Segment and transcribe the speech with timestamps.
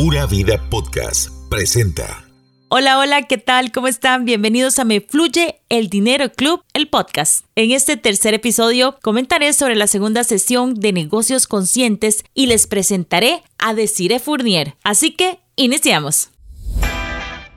[0.00, 2.24] Pura Vida Podcast presenta.
[2.68, 3.72] Hola, hola, ¿qué tal?
[3.72, 4.24] ¿Cómo están?
[4.24, 7.44] Bienvenidos a Me Fluye el Dinero Club, el podcast.
[7.56, 13.42] En este tercer episodio comentaré sobre la segunda sesión de negocios conscientes y les presentaré
[13.58, 14.76] a Desire Fournier.
[14.84, 16.30] Así que, iniciamos.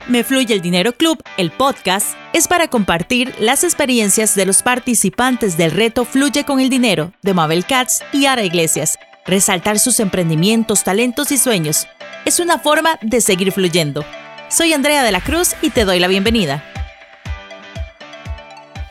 [0.08, 5.58] Me Fluye el Dinero Club, el podcast, es para compartir las experiencias de los participantes
[5.58, 8.98] del reto Fluye con el Dinero de Mabel Katz y Ara Iglesias,
[9.28, 11.86] resaltar sus emprendimientos, talentos y sueños.
[12.24, 14.06] Es una forma de seguir fluyendo.
[14.48, 16.64] Soy Andrea de la Cruz y te doy la bienvenida.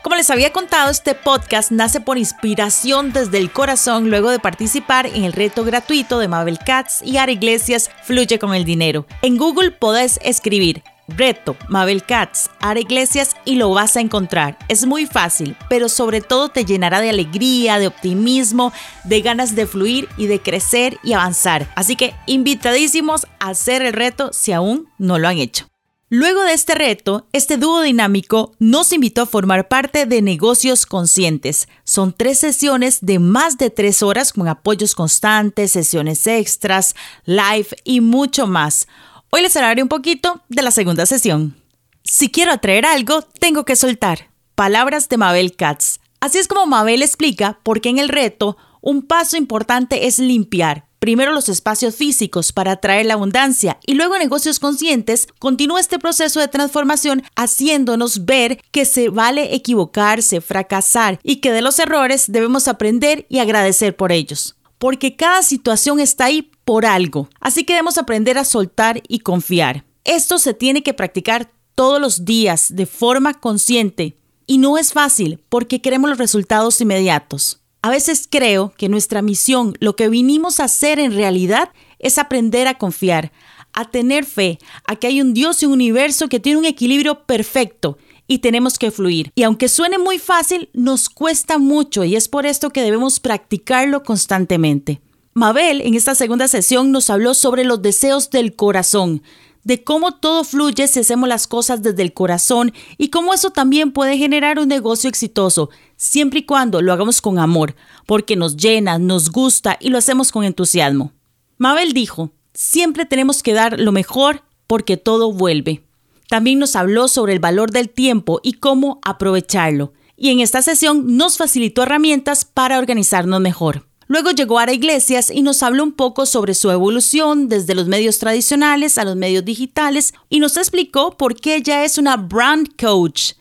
[0.01, 5.05] Como les había contado, este podcast nace por inspiración desde el corazón luego de participar
[5.05, 9.05] en el reto gratuito de Mabel Katz y Ara Iglesias Fluye con el Dinero.
[9.21, 10.83] En Google podés escribir
[11.17, 14.57] Reto, Mabel Katz, Ara Iglesias y lo vas a encontrar.
[14.67, 19.67] Es muy fácil, pero sobre todo te llenará de alegría, de optimismo, de ganas de
[19.67, 21.71] fluir y de crecer y avanzar.
[21.75, 25.71] Así que invitadísimos a hacer el reto si aún no lo han hecho.
[26.13, 31.69] Luego de este reto, este dúo dinámico nos invitó a formar parte de Negocios Conscientes.
[31.85, 38.01] Son tres sesiones de más de tres horas con apoyos constantes, sesiones extras, live y
[38.01, 38.89] mucho más.
[39.33, 41.55] Hoy les hablaré un poquito de la segunda sesión.
[42.03, 44.29] Si quiero atraer algo, tengo que soltar.
[44.55, 45.99] Palabras de Mabel Katz.
[46.19, 50.83] Así es como Mabel explica por qué en el reto un paso importante es limpiar.
[50.99, 56.41] Primero los espacios físicos para atraer la abundancia y luego negocios conscientes, continúa este proceso
[56.41, 62.67] de transformación haciéndonos ver que se vale equivocarse, fracasar y que de los errores debemos
[62.67, 64.57] aprender y agradecer por ellos.
[64.81, 67.29] Porque cada situación está ahí por algo.
[67.39, 69.85] Así que debemos aprender a soltar y confiar.
[70.05, 74.17] Esto se tiene que practicar todos los días de forma consciente.
[74.47, 77.61] Y no es fácil porque queremos los resultados inmediatos.
[77.83, 82.67] A veces creo que nuestra misión, lo que vinimos a hacer en realidad, es aprender
[82.67, 83.31] a confiar,
[83.73, 87.27] a tener fe, a que hay un Dios y un universo que tiene un equilibrio
[87.27, 87.99] perfecto
[88.31, 89.29] y tenemos que fluir.
[89.35, 94.03] Y aunque suene muy fácil, nos cuesta mucho y es por esto que debemos practicarlo
[94.03, 95.01] constantemente.
[95.33, 99.21] Mabel en esta segunda sesión nos habló sobre los deseos del corazón,
[99.65, 103.91] de cómo todo fluye si hacemos las cosas desde el corazón y cómo eso también
[103.91, 107.75] puede generar un negocio exitoso, siempre y cuando lo hagamos con amor,
[108.05, 111.11] porque nos llena, nos gusta y lo hacemos con entusiasmo.
[111.57, 115.83] Mabel dijo, siempre tenemos que dar lo mejor porque todo vuelve.
[116.31, 119.91] También nos habló sobre el valor del tiempo y cómo aprovecharlo.
[120.15, 123.85] Y en esta sesión nos facilitó herramientas para organizarnos mejor.
[124.07, 128.17] Luego llegó Ara Iglesias y nos habló un poco sobre su evolución desde los medios
[128.17, 133.33] tradicionales a los medios digitales y nos explicó por qué ella es una brand coach.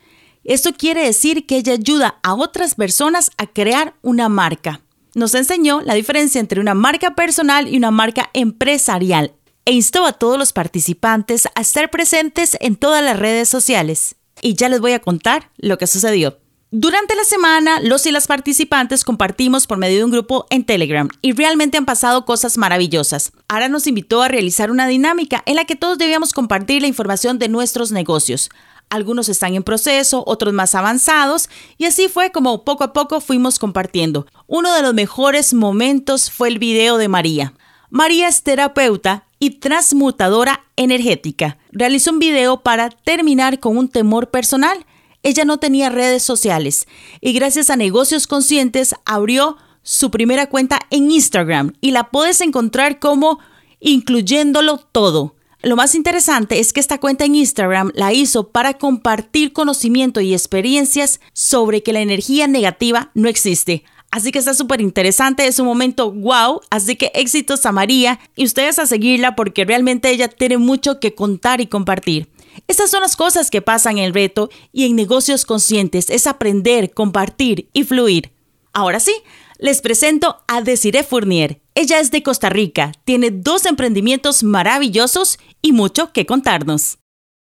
[0.43, 4.81] Esto quiere decir que ella ayuda a otras personas a crear una marca.
[5.15, 9.35] Nos enseñó la diferencia entre una marca personal y una marca empresarial
[9.65, 14.17] e instó a todos los participantes a estar presentes en todas las redes sociales.
[14.43, 16.39] Y ya les voy a contar lo que sucedió.
[16.73, 21.09] Durante la semana, los y las participantes compartimos por medio de un grupo en Telegram
[21.21, 23.33] y realmente han pasado cosas maravillosas.
[23.49, 27.41] Ara nos invitó a realizar una dinámica en la que todos debíamos compartir la información
[27.41, 28.51] de nuestros negocios.
[28.89, 33.59] Algunos están en proceso, otros más avanzados, y así fue como poco a poco fuimos
[33.59, 34.27] compartiendo.
[34.47, 37.53] Uno de los mejores momentos fue el video de María.
[37.89, 41.59] María es terapeuta y transmutadora energética.
[41.73, 44.87] Realizó un video para terminar con un temor personal
[45.23, 46.87] ella no tenía redes sociales
[47.21, 52.99] y gracias a negocios conscientes abrió su primera cuenta en Instagram y la puedes encontrar
[52.99, 53.39] como
[53.81, 55.37] incluyéndolo todo.
[55.63, 60.33] Lo más interesante es que esta cuenta en Instagram la hizo para compartir conocimiento y
[60.33, 63.85] experiencias sobre que la energía negativa no existe.
[64.11, 68.45] Así que está súper interesante, es un momento wow, así que éxitos a María y
[68.45, 72.29] ustedes a seguirla porque realmente ella tiene mucho que contar y compartir.
[72.67, 76.93] Estas son las cosas que pasan en el reto y en negocios conscientes, es aprender,
[76.93, 78.33] compartir y fluir.
[78.73, 79.15] Ahora sí,
[79.59, 81.61] les presento a Desiree Fournier.
[81.77, 86.99] Ella es de Costa Rica, tiene dos emprendimientos maravillosos y mucho que contarnos.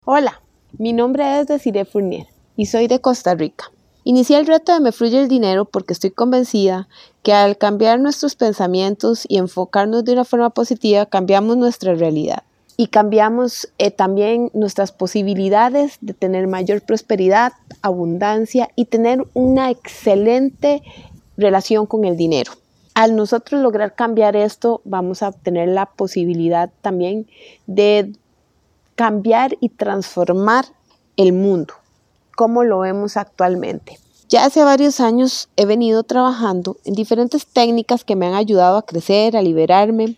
[0.04, 0.40] Hola,
[0.78, 3.72] mi nombre es Desiree Fournier y soy de Costa Rica.
[4.04, 6.88] Inicié el reto de Me Fluye el Dinero porque estoy convencida
[7.22, 12.42] que al cambiar nuestros pensamientos y enfocarnos de una forma positiva cambiamos nuestra realidad
[12.76, 20.82] y cambiamos eh, también nuestras posibilidades de tener mayor prosperidad, abundancia y tener una excelente
[21.36, 22.52] relación con el dinero.
[22.94, 27.28] Al nosotros lograr cambiar esto, vamos a tener la posibilidad también
[27.68, 28.12] de
[28.96, 30.64] cambiar y transformar
[31.16, 31.74] el mundo,
[32.36, 33.98] como lo vemos actualmente.
[34.28, 38.86] Ya hace varios años he venido trabajando en diferentes técnicas que me han ayudado a
[38.86, 40.16] crecer, a liberarme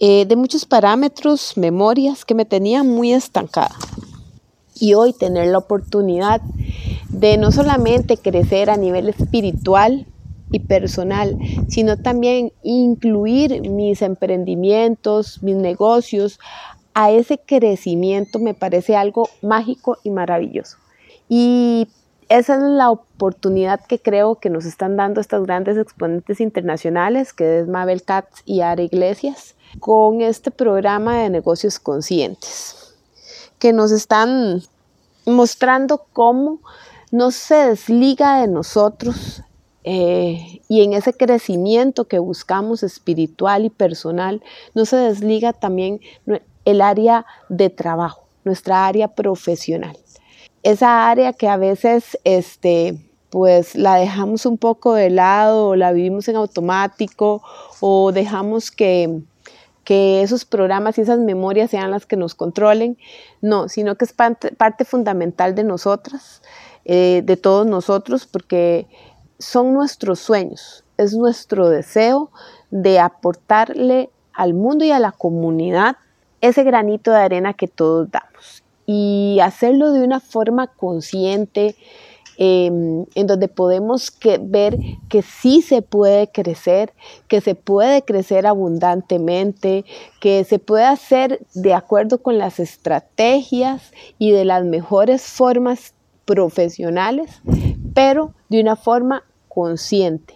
[0.00, 3.74] eh, de muchos parámetros, memorias que me tenían muy estancada.
[4.78, 6.40] Y hoy tener la oportunidad
[7.08, 10.06] de no solamente crecer a nivel espiritual
[10.52, 11.36] y personal,
[11.68, 16.38] sino también incluir mis emprendimientos, mis negocios
[16.94, 20.76] a ese crecimiento me parece algo mágico y maravilloso.
[21.28, 21.88] Y
[22.28, 27.60] esa es la oportunidad que creo que nos están dando estas grandes exponentes internacionales, que
[27.60, 32.94] es Mabel Katz y Ara Iglesias, con este programa de negocios conscientes,
[33.58, 34.62] que nos están
[35.26, 36.60] mostrando cómo
[37.10, 39.42] no se desliga de nosotros
[39.84, 44.42] eh, y en ese crecimiento que buscamos espiritual y personal,
[44.74, 46.00] no se desliga también
[46.66, 49.96] el área de trabajo, nuestra área profesional.
[50.62, 52.98] Esa área que a veces este,
[53.30, 57.42] pues la dejamos un poco de lado o la vivimos en automático
[57.80, 59.20] o dejamos que,
[59.84, 62.98] que esos programas y esas memorias sean las que nos controlen.
[63.40, 66.42] No, sino que es parte, fundamental de nosotras,
[66.84, 68.86] eh, de todos nosotros, porque
[69.38, 72.30] son nuestros sueños, es nuestro deseo
[72.70, 75.96] de aportarle al mundo y a la comunidad
[76.40, 81.76] ese granito de arena que todos damos y hacerlo de una forma consciente,
[82.38, 84.78] em, en donde podemos ver
[85.10, 86.94] que sí se puede crecer,
[87.28, 89.84] que se puede crecer abundantemente,
[90.20, 95.92] que se puede hacer de acuerdo con las estrategias y de las mejores formas
[96.24, 97.42] profesionales,
[97.92, 100.34] pero de una forma consciente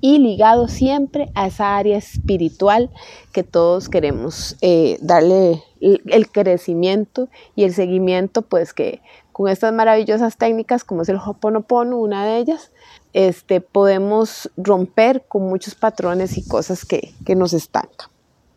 [0.00, 2.88] y ligado siempre a esa área espiritual
[3.34, 10.36] que todos queremos eh, darle el, crecimiento y el seguimiento, pues que con estas maravillosas
[10.36, 12.70] técnicas como es el Hoponopono, una de ellas,
[13.12, 18.08] este, podemos romper con muchos patrones y cosas que, que nos estancan.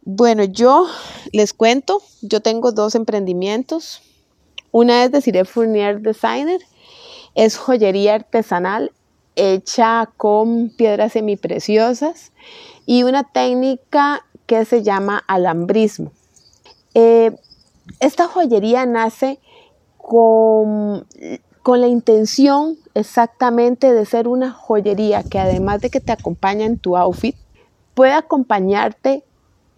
[0.06, 0.86] Bueno, yo
[1.32, 4.02] les cuento, yo tengo dos emprendimientos.
[4.72, 6.60] Una es de Cire Fournier Designer,
[7.36, 8.92] es joyería artesanal
[9.36, 12.32] hecha con piedras semipreciosas
[12.86, 16.12] y una técnica que se llama alambrismo.
[16.94, 17.36] Eh,
[18.00, 19.40] esta joyería nace
[19.98, 21.08] con,
[21.62, 26.78] con, la intención exactamente de ser una joyería que además de que te acompaña en
[26.78, 27.36] tu outfit,
[27.94, 29.24] puede acompañarte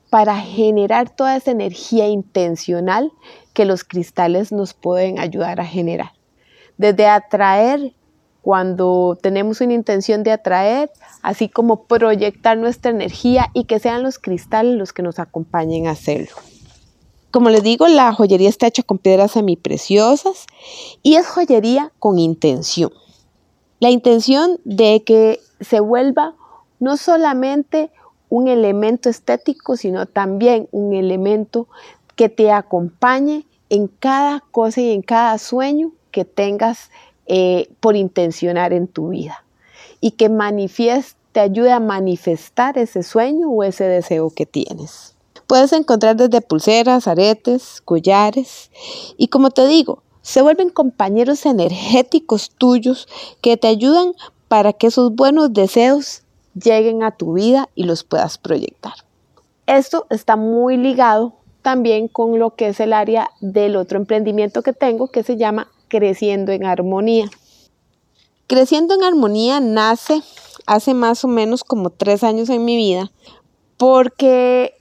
[0.10, 3.12] para generar toda esa energía intencional
[3.54, 6.12] que los cristales nos pueden ayudar a generar.
[6.78, 7.94] Desde atraer
[8.42, 10.92] cuando tenemos una intención de atraer,
[11.24, 15.92] así como proyectar nuestra energía y que sean los cristales los que nos acompañen a
[15.92, 16.36] hacerlo.
[17.36, 20.46] Como les digo, la joyería está hecha con piedras semipreciosas
[21.04, 22.94] y es joyería con intención.
[23.82, 26.34] La intención de que se vuelva
[26.80, 27.92] no solamente
[28.30, 31.68] un elemento estético, sino también un elemento
[32.16, 36.90] que te acompañe en cada cosa y en cada sueño que tengas
[37.26, 39.44] eh, por intencionar en tu vida
[40.00, 45.15] y que manifieste, te ayude a manifestar ese sueño o ese deseo que tienes.
[45.48, 48.72] Puedes encontrar desde pulseras, aretes, collares
[49.18, 53.08] y como te digo, se vuelven compañeros energéticos tuyos
[53.42, 54.14] que te ayudan
[54.48, 56.24] para que esos buenos deseos
[56.56, 58.94] lleguen a tu vida y los puedas proyectar.
[59.68, 64.74] Esto está muy ligado también con lo que es el área del otro emprendimiento que
[64.74, 67.30] tengo que se llama Creciendo en Armonía.
[68.48, 70.22] Creciendo en Armonía nace
[70.66, 73.12] hace más o menos como tres años en mi vida
[73.78, 74.76] porque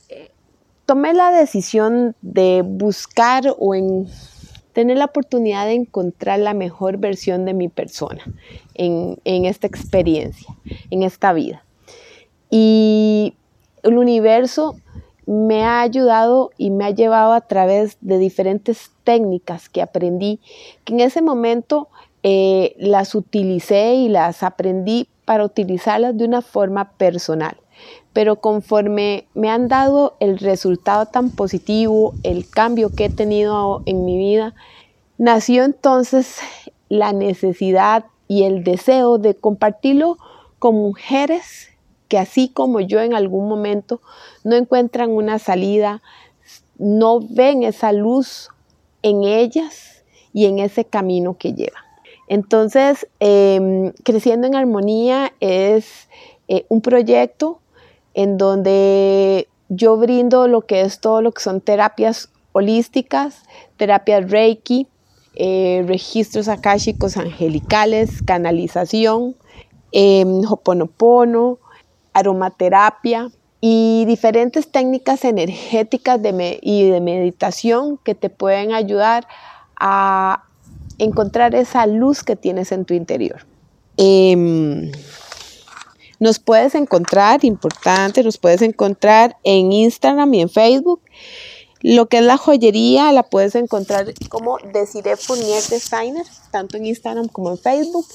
[0.87, 4.07] tomé la decisión de buscar o en
[4.73, 8.23] tener la oportunidad de encontrar la mejor versión de mi persona
[8.75, 10.55] en, esta experiencia,
[10.91, 11.65] en esta vida.
[12.51, 13.35] Y
[13.83, 14.77] el universo
[15.27, 20.41] me ha ayudado y me ha llevado a través de diferentes técnicas que aprendí,
[20.85, 21.89] que en ese momento
[22.23, 27.57] eh, las utilicé y las aprendí para utilizarlas de una forma personal.
[28.15, 34.07] Pero conforme me han dado el resultado tan positivo, el cambio que he tenido en
[34.07, 34.55] mi vida,
[35.19, 36.39] nació entonces
[36.89, 40.17] la necesidad y el deseo de compartirlo
[40.59, 41.69] con mujeres
[42.09, 44.01] que así como yo en algún momento
[44.45, 46.03] no encuentran una salida,
[46.79, 48.49] no ven esa luz
[49.03, 51.83] en ellas y en ese camino que llevan.
[52.29, 56.09] Entonces, em, Creciendo en Armonía es
[56.49, 57.61] eh, un proyecto
[58.15, 63.43] en donde yo brindo lo que es todo lo que son terapias holísticas,
[63.77, 64.87] terapias Reiki,
[65.35, 69.35] eh, registros akáshicos angelicales, canalización,
[69.93, 71.59] eh, Hoponopono,
[72.13, 73.31] aromaterapia
[73.61, 76.21] y diferentes técnicas energéticas
[76.63, 79.27] y de meditación que te pueden ayudar
[79.77, 80.45] a
[80.99, 83.47] encontrar esa luz que tienes en tu interior.
[83.97, 84.93] Em,
[86.25, 91.03] nos puedes encontrar, importante, nos puedes encontrar en Instagram y en Facebook.
[91.83, 97.29] Lo que es la joyería la puedes encontrar como Desiree Fournier Designer, tanto en Instagram
[97.29, 98.07] como en Facebook.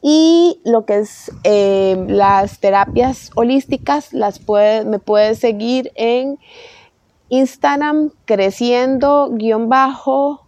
[0.00, 4.40] Y lo que es em, las terapias holísticas, las
[4.86, 6.38] me puedes seguir en
[7.28, 10.46] Instagram creciendo guion bajo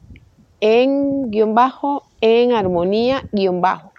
[0.61, 3.92] en guion bajo en armonía guion bajo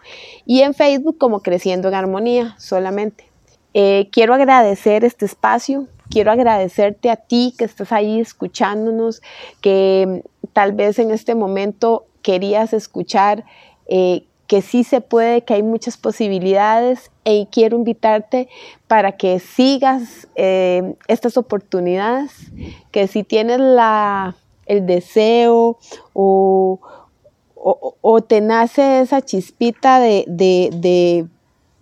[0.45, 3.25] y en Facebook como Creciendo en Armonía solamente.
[3.73, 9.21] Eh, quiero agradecer este espacio, quiero agradecerte a ti que estás ahí escuchándonos,
[9.61, 13.45] que mm, tal vez en este momento querías escuchar
[13.87, 18.49] eh, que sí se puede, que hay muchas posibilidades y quiero invitarte
[18.87, 22.51] para que sigas eh, estas oportunidades,
[22.91, 25.79] que si tienes la, el deseo
[26.13, 26.79] o,
[27.63, 31.27] o, te nace esa chispita de, de,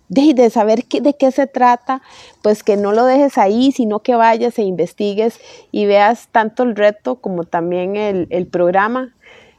[0.08, 2.02] de, saber de qué se trata,
[2.42, 5.40] pues que no lo dejes ahí, sino que vayas e investigues
[5.72, 9.14] y veas tanto el reto como también el, programa.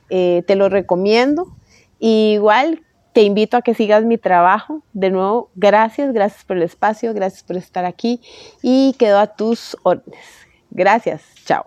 [0.09, 1.47] Eh, te lo recomiendo.
[1.99, 2.81] igual
[3.13, 4.81] te invito a que sigas mi trabajo.
[4.93, 8.21] De nuevo, gracias, gracias por el espacio, gracias por estar aquí
[8.61, 10.19] y quedo a tus órdenes.
[10.71, 11.65] Gracias, chao.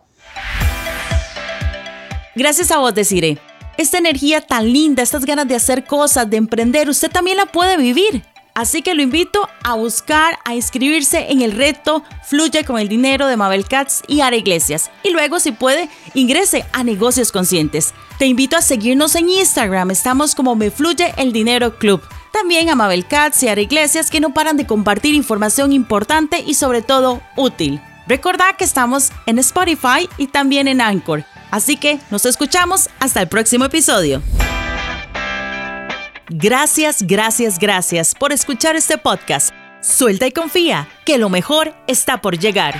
[2.34, 3.38] Gracias a vos, Desiree.
[3.76, 7.76] Esta energía tan linda, estas ganas de hacer cosas, de emprender, usted también la puede
[7.76, 8.22] vivir.
[8.54, 13.26] Así que lo invito a buscar, a inscribirse en el reto Fluye con el dinero
[13.26, 14.90] de Mabel Katz y Ara Iglesias.
[15.02, 17.92] Y luego, si puede, ingrese a Negocios Conscientes.
[18.18, 22.00] Te invito a seguirnos en Instagram, estamos como Me Fluye el Dinero Club.
[22.32, 26.54] También a Mabel Katz y Ara Iglesias que no paran de compartir información importante y
[26.54, 27.78] sobre todo útil.
[28.06, 31.26] Recordad que estamos en Spotify y también en Anchor.
[31.56, 34.22] Así que nos escuchamos hasta el próximo episodio.
[36.28, 39.54] Gracias, gracias, gracias por escuchar este podcast.
[39.80, 42.74] Suelta y confía, que lo mejor está por llegar.